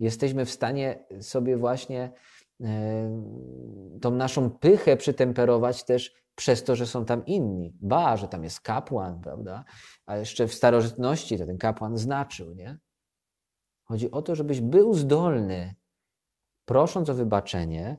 Jesteśmy 0.00 0.44
w 0.44 0.50
stanie 0.50 1.06
sobie 1.20 1.56
właśnie 1.56 2.12
e, 2.60 3.22
tą 4.00 4.10
naszą 4.10 4.50
pychę 4.50 4.96
przytemperować 4.96 5.84
też 5.84 6.22
przez 6.34 6.64
to, 6.64 6.76
że 6.76 6.86
są 6.86 7.04
tam 7.04 7.26
inni. 7.26 7.76
Ba, 7.80 8.16
że 8.16 8.28
tam 8.28 8.44
jest 8.44 8.60
kapłan, 8.60 9.20
prawda? 9.20 9.64
A 10.06 10.16
jeszcze 10.16 10.48
w 10.48 10.54
starożytności 10.54 11.38
to 11.38 11.46
ten 11.46 11.58
kapłan 11.58 11.98
znaczył, 11.98 12.54
nie? 12.54 12.78
Chodzi 13.84 14.10
o 14.10 14.22
to, 14.22 14.34
żebyś 14.34 14.60
był 14.60 14.94
zdolny, 14.94 15.74
prosząc 16.64 17.10
o 17.10 17.14
wybaczenie, 17.14 17.96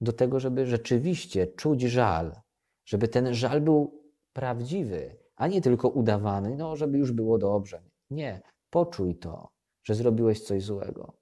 do 0.00 0.12
tego, 0.12 0.40
żeby 0.40 0.66
rzeczywiście 0.66 1.46
czuć 1.46 1.82
żal, 1.82 2.40
żeby 2.84 3.08
ten 3.08 3.34
żal 3.34 3.60
był 3.60 4.04
prawdziwy, 4.32 5.16
a 5.36 5.48
nie 5.48 5.60
tylko 5.60 5.88
udawany, 5.88 6.56
no, 6.56 6.76
żeby 6.76 6.98
już 6.98 7.12
było 7.12 7.38
dobrze. 7.38 7.82
Nie, 8.10 8.42
poczuj 8.70 9.18
to, 9.18 9.50
że 9.82 9.94
zrobiłeś 9.94 10.42
coś 10.42 10.62
złego. 10.62 11.16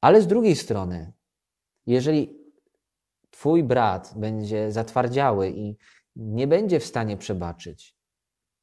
Ale 0.00 0.22
z 0.22 0.26
drugiej 0.26 0.56
strony, 0.56 1.12
jeżeli 1.86 2.46
twój 3.30 3.64
brat 3.64 4.14
będzie 4.16 4.72
zatwardziały 4.72 5.50
i 5.50 5.76
nie 6.16 6.46
będzie 6.46 6.80
w 6.80 6.84
stanie 6.84 7.16
przebaczyć, 7.16 7.96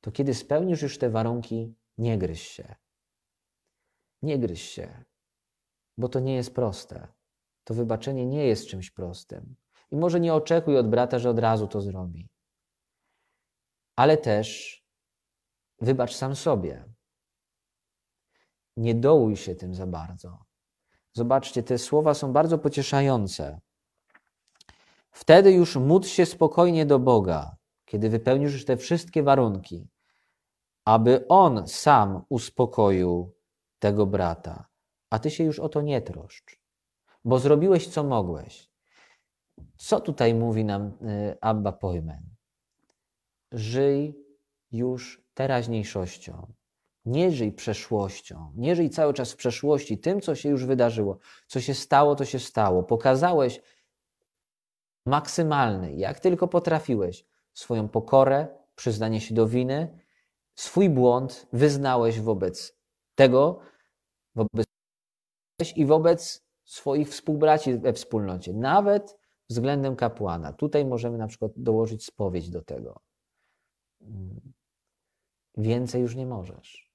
to 0.02 0.12
kiedy 0.12 0.34
spełnisz 0.34 0.82
już 0.82 0.98
te 0.98 1.10
warunki, 1.10 1.76
nie 1.98 2.18
gryź 2.18 2.42
się. 2.42 2.76
Nie 4.22 4.40
gryź 4.40 4.62
się, 4.62 5.04
bo 5.98 6.10
to 6.10 6.20
nie 6.20 6.36
jest 6.36 6.56
proste. 6.56 7.08
To 7.64 7.74
wybaczenie 7.74 8.26
nie 8.26 8.46
jest 8.48 8.68
czymś 8.68 8.92
prostym. 8.92 9.56
I 9.92 9.96
może 9.96 10.20
nie 10.20 10.34
oczekuj 10.34 10.78
od 10.78 10.90
brata, 10.90 11.20
że 11.20 11.30
od 11.30 11.40
razu 11.40 11.68
to 11.68 11.82
zrobi. 11.82 12.30
Ale 13.96 14.18
też 14.18 14.80
wybacz 15.82 16.16
sam 16.16 16.36
sobie. 16.36 16.86
Nie 18.78 18.96
dołuj 18.96 19.36
się 19.36 19.56
tym 19.56 19.76
za 19.76 19.88
bardzo. 19.88 20.46
Zobaczcie, 21.14 21.64
te 21.64 21.78
słowa 21.78 22.14
są 22.14 22.34
bardzo 22.34 22.58
pocieszające. 22.58 23.60
Wtedy 25.12 25.52
już 25.52 25.76
módl 25.76 26.08
się 26.08 26.26
spokojnie 26.26 26.86
do 26.86 27.00
Boga, 27.00 27.56
kiedy 27.86 28.10
wypełnisz 28.10 28.54
już 28.54 28.66
te 28.66 28.78
wszystkie 28.78 29.24
warunki, 29.24 29.88
aby 30.86 31.28
On 31.28 31.68
sam 31.68 32.26
uspokoił 32.30 33.34
tego 33.80 34.06
brata, 34.06 34.66
a 35.10 35.20
ty 35.20 35.32
się 35.32 35.44
już 35.44 35.60
o 35.60 35.70
to 35.70 35.82
nie 35.82 36.02
troszcz, 36.02 36.63
bo 37.26 37.40
zrobiłeś 37.40 37.88
co 37.88 38.04
mogłeś. 38.04 38.70
Co 39.78 40.00
tutaj 40.00 40.34
mówi 40.34 40.66
nam 40.66 40.88
y, 40.88 41.38
Abba 41.42 41.72
Pojmen? 41.72 42.36
Żyj 43.52 44.26
już 44.72 45.24
teraźniejszością. 45.34 46.54
Nie 47.06 47.32
żyj 47.32 47.52
przeszłością, 47.52 48.54
nie 48.56 48.76
żyj 48.76 48.90
cały 48.90 49.14
czas 49.14 49.32
w 49.32 49.36
przeszłości, 49.36 49.98
tym, 49.98 50.22
co 50.22 50.36
się 50.36 50.50
już 50.50 50.66
wydarzyło. 50.66 51.18
Co 51.48 51.62
się 51.62 51.74
stało, 51.74 52.16
to 52.16 52.26
się 52.26 52.40
stało. 52.40 52.84
Pokazałeś 52.84 53.62
maksymalny, 55.06 55.94
jak 55.96 56.20
tylko 56.20 56.48
potrafiłeś, 56.48 57.26
swoją 57.54 57.90
pokorę, 57.90 58.48
przyznanie 58.76 59.22
się 59.22 59.36
do 59.36 59.48
winy, 59.48 60.00
swój 60.56 60.90
błąd 60.90 61.48
wyznałeś 61.54 62.20
wobec 62.20 62.78
tego, 63.16 63.60
wobec 64.36 64.66
i 65.76 65.86
wobec 65.86 66.43
swoich 66.66 67.10
współbraci 67.10 67.78
we 67.78 67.94
wspólnocie, 67.94 68.54
nawet 68.54 69.18
względem 69.50 69.96
kapłana. 69.96 70.54
Tutaj 70.54 70.86
możemy 70.86 71.18
na 71.18 71.28
przykład 71.28 71.52
dołożyć 71.56 72.06
spowiedź 72.06 72.50
do 72.50 72.62
tego. 72.62 73.02
Więcej 75.58 76.02
już 76.02 76.16
nie 76.16 76.26
możesz. 76.26 76.94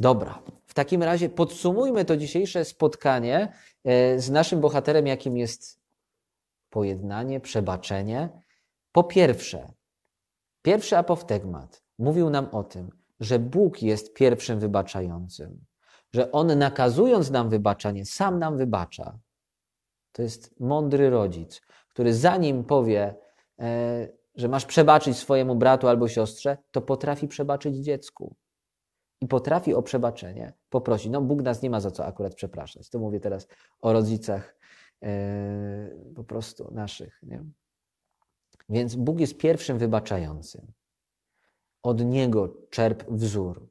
Dobra, 0.00 0.42
w 0.66 0.74
takim 0.74 1.02
razie 1.02 1.28
podsumujmy 1.28 2.04
to 2.04 2.16
dzisiejsze 2.16 2.64
spotkanie 2.64 3.52
e, 3.84 4.18
z 4.18 4.30
naszym 4.30 4.60
bohaterem, 4.60 5.06
jakim 5.06 5.36
jest 5.36 5.80
pojednanie, 6.70 7.40
przebaczenie. 7.40 8.28
Po 8.92 9.04
pierwsze, 9.04 9.72
pierwszy 10.62 10.96
apoftegmat 10.96 11.82
mówił 11.98 12.30
nam 12.30 12.48
o 12.52 12.64
tym, 12.64 12.90
że 13.20 13.38
Bóg 13.38 13.82
jest 13.82 14.14
pierwszym 14.14 14.60
wybaczającym, 14.60 15.64
że 16.12 16.32
On 16.32 16.58
nakazując 16.58 17.30
nam 17.30 17.48
wybaczanie, 17.48 18.06
sam 18.06 18.38
nam 18.38 18.56
wybacza. 18.56 19.18
To 20.12 20.22
jest 20.22 20.60
mądry 20.60 21.10
rodzic, 21.10 21.60
który 21.88 22.14
zanim 22.14 22.64
powie, 22.64 23.14
e, 23.58 24.08
że 24.34 24.48
masz 24.48 24.66
przebaczyć 24.66 25.16
swojemu 25.16 25.56
bratu 25.56 25.88
albo 25.88 26.08
siostrze, 26.08 26.58
to 26.70 26.82
potrafi 26.82 27.28
przebaczyć 27.28 27.76
dziecku. 27.76 28.36
I 29.20 29.26
potrafi 29.26 29.74
o 29.74 29.82
przebaczenie 29.82 30.52
poprosić. 30.68 31.12
No, 31.12 31.20
Bóg 31.22 31.42
nas 31.42 31.62
nie 31.62 31.70
ma 31.70 31.80
za 31.80 31.90
co 31.90 32.06
akurat 32.06 32.34
przepraszać. 32.34 32.90
To 32.90 32.98
mówię 32.98 33.20
teraz 33.20 33.48
o 33.80 33.92
rodzicach 33.92 34.56
e, 35.02 35.90
po 36.14 36.24
prostu 36.24 36.70
naszych. 36.74 37.20
Nie? 37.22 37.44
Więc 38.68 38.96
Bóg 38.96 39.20
jest 39.20 39.38
pierwszym 39.38 39.78
wybaczającym. 39.78 40.72
Od 41.82 42.04
Niego 42.04 42.54
czerp 42.70 43.04
wzór 43.10 43.68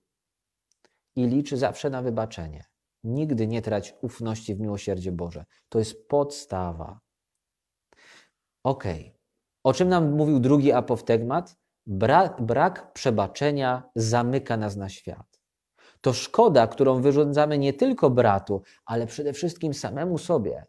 i 1.17 1.27
liczy 1.27 1.57
zawsze 1.57 1.89
na 1.89 2.01
wybaczenie. 2.01 2.63
Nigdy 3.03 3.47
nie 3.47 3.61
trać 3.61 3.95
ufności 4.01 4.55
w 4.55 4.59
miłosierdzie 4.59 5.11
Boże. 5.11 5.45
To 5.69 5.79
jest 5.79 6.07
podstawa. 6.07 6.99
Ok. 8.63 8.83
O 9.63 9.73
czym 9.73 9.89
nam 9.89 10.11
mówił 10.11 10.39
drugi 10.39 10.71
apoftegmat? 10.71 11.55
Brak, 11.85 12.41
brak 12.41 12.93
przebaczenia 12.93 13.89
zamyka 13.95 14.57
nas 14.57 14.75
na 14.75 14.89
świat. 14.89 15.39
To 16.01 16.13
szkoda, 16.13 16.67
którą 16.67 17.01
wyrządzamy 17.01 17.57
nie 17.57 17.73
tylko 17.73 18.09
bratu, 18.09 18.61
ale 18.85 19.07
przede 19.07 19.33
wszystkim 19.33 19.73
samemu 19.73 20.17
sobie, 20.17 20.65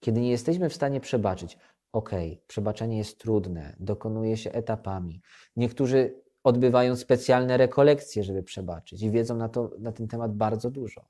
kiedy 0.00 0.20
nie 0.20 0.30
jesteśmy 0.30 0.68
w 0.68 0.74
stanie 0.74 1.00
przebaczyć. 1.00 1.58
Ok, 1.92 2.10
przebaczenie 2.46 2.98
jest 2.98 3.18
trudne, 3.18 3.76
dokonuje 3.80 4.36
się 4.36 4.52
etapami. 4.52 5.22
Niektórzy 5.56 6.21
odbywają 6.44 6.96
specjalne 6.96 7.56
rekolekcje, 7.56 8.24
żeby 8.24 8.42
przebaczyć 8.42 9.02
i 9.02 9.10
wiedzą 9.10 9.36
na, 9.36 9.48
to, 9.48 9.70
na 9.78 9.92
ten 9.92 10.08
temat 10.08 10.34
bardzo 10.34 10.70
dużo. 10.70 11.04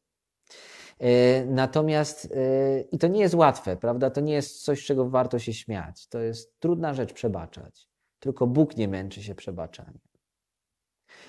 E, 0.99 1.45
natomiast, 1.45 2.33
e, 2.37 2.81
i 2.81 2.99
to 2.99 3.09
nie 3.09 3.21
jest 3.21 3.35
łatwe, 3.35 3.77
prawda? 3.77 4.11
To 4.11 4.21
nie 4.21 4.33
jest 4.33 4.65
coś, 4.65 4.85
czego 4.85 5.09
warto 5.09 5.39
się 5.39 5.55
śmiać. 5.55 6.07
To 6.07 6.19
jest 6.19 6.61
trudna 6.61 6.95
rzecz 6.95 7.13
przebaczać. 7.13 7.89
Tylko 8.19 8.47
Bóg 8.47 8.77
nie 8.77 8.89
męczy 8.89 9.23
się 9.23 9.35
przebaczaniem. 9.35 9.99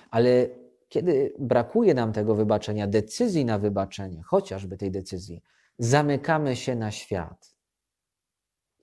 Ale 0.09 0.49
kiedy 0.89 1.33
brakuje 1.39 1.93
nam 1.93 2.13
tego 2.13 2.35
wybaczenia, 2.35 2.87
decyzji 2.87 3.45
na 3.45 3.59
wybaczenie, 3.59 4.21
chociażby 4.23 4.77
tej 4.77 4.91
decyzji, 4.91 5.41
zamykamy 5.79 6.55
się 6.55 6.75
na 6.75 6.91
świat. 6.91 7.55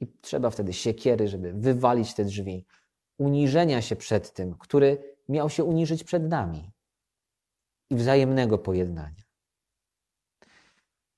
I 0.00 0.06
trzeba 0.20 0.50
wtedy 0.50 0.72
siekiery, 0.72 1.28
żeby 1.28 1.52
wywalić 1.52 2.14
te 2.14 2.24
drzwi, 2.24 2.66
uniżenia 3.20 3.82
się 3.82 3.96
przed 3.96 4.32
tym, 4.32 4.58
który 4.58 5.16
miał 5.28 5.50
się 5.50 5.64
uniżyć 5.64 6.04
przed 6.04 6.28
nami 6.28 6.72
i 7.90 7.96
wzajemnego 7.96 8.58
pojednania. 8.58 9.22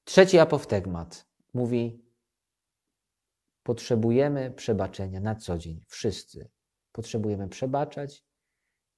Trzeci 0.05 0.39
apoftegmat 0.39 1.27
mówi: 1.55 2.05
Potrzebujemy 3.63 4.51
przebaczenia 4.51 5.21
na 5.21 5.35
co 5.35 5.59
dzień, 5.59 5.85
wszyscy. 5.89 6.51
Potrzebujemy 6.93 7.49
przebaczać 7.49 8.25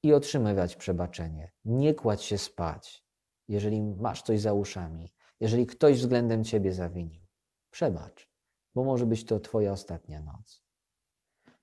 i 0.03 0.13
otrzymywać 0.13 0.77
przebaczenie. 0.77 1.53
Nie 1.65 1.95
kładź 1.95 2.23
się 2.23 2.39
spać, 2.39 3.05
jeżeli 3.49 3.83
masz 3.83 4.23
coś 4.23 4.41
za 4.41 4.53
uszami, 4.53 5.15
jeżeli 5.41 5.67
ktoś 5.67 5.99
względem 5.99 6.45
ciebie 6.45 6.73
zawinił. 6.73 7.23
Przebacz, 7.71 8.31
bo 8.75 8.85
może 8.85 9.07
być 9.07 9.25
to 9.25 9.41
Twoja 9.41 9.73
ostatnia 9.73 10.21
noc. 10.21 10.64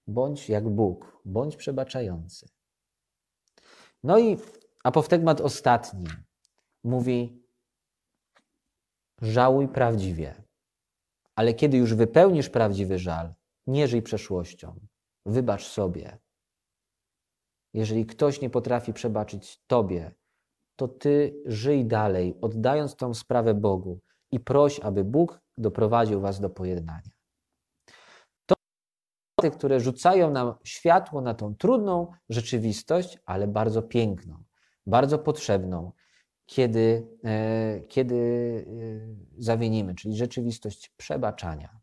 Bądź 0.08 0.50
jak 0.50 0.70
Bóg, 0.70 1.22
bądź 1.26 1.56
przebaczający. 1.56 2.48
No 4.04 4.20
i 4.20 4.38
apoftegmat 4.84 5.42
ostatni 5.42 6.06
mówi: 6.84 7.44
żałuj 9.22 9.68
prawdziwie. 9.68 10.44
Ale 11.36 11.54
kiedy 11.54 11.78
już 11.78 11.94
wypełnisz 11.94 12.50
prawdziwy 12.50 13.00
żal, 13.00 13.34
nie 13.68 13.88
żyj 13.88 14.02
przeszłością. 14.02 14.80
Wybacz 15.26 15.68
sobie. 15.68 16.18
Jeżeli 17.74 18.06
ktoś 18.06 18.42
nie 18.42 18.50
potrafi 18.50 18.94
przebaczyć 18.94 19.64
tobie, 19.68 20.12
to 20.76 20.88
ty 20.88 21.42
żyj 21.46 21.86
dalej, 21.86 22.38
oddając 22.42 22.96
tą 22.96 23.14
sprawę 23.14 23.54
Bogu 23.54 24.00
i 24.32 24.40
proś, 24.40 24.80
aby 24.80 25.04
Bóg 25.04 25.42
doprowadził 25.58 26.22
was 26.22 26.40
do 26.40 26.50
pojednania. 26.50 27.12
Które 29.50 29.80
rzucają 29.80 30.32
nam 30.32 30.54
światło 30.64 31.22
na 31.22 31.34
tą 31.34 31.56
trudną 31.56 32.08
rzeczywistość, 32.30 33.18
ale 33.26 33.48
bardzo 33.48 33.82
piękną, 33.82 34.44
bardzo 34.86 35.20
potrzebną, 35.20 35.92
kiedy, 36.46 37.08
e, 37.24 37.82
kiedy 37.88 38.16
e, 39.38 39.42
zawinimy, 39.44 39.96
czyli 39.96 40.16
rzeczywistość 40.16 40.90
przebaczania. 40.98 41.81